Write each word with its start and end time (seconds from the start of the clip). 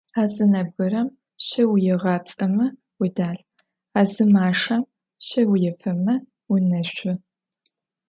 A 0.21 0.25
zı 0.33 0.45
nebgırem 0.53 1.09
şe 1.45 1.63
vuiğapts'eme 1.69 2.67
vudel, 2.97 3.39
a 3.99 4.03
zı 4.11 4.25
maşşem 4.33 4.83
şe 5.25 5.41
vuifeme 5.49 6.15
vuneşsu. 6.49 7.11